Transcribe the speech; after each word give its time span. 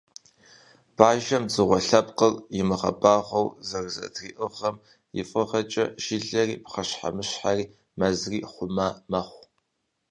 Бажэм 0.95 1.43
дзыгъуэ 1.47 1.79
лъэпкъыр 1.87 2.33
имыгъэбагъуэу 2.59 3.47
зэрызэтриӏыгъэм 3.67 4.75
и 5.19 5.23
фӏыгъэкӏэ, 5.29 5.85
жылэри, 6.03 6.55
пхъэщхьэмыщхьэри, 6.63 7.65
мэзри 7.97 8.39
хъума 8.51 8.87
мэхъу. 9.11 9.43